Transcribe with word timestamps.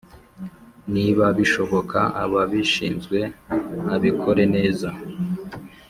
Niba 0.93 1.25
bishoboka 1.37 1.99
ababishinzwe 2.23 3.19
abikore 3.95 4.43
neza 4.55 4.89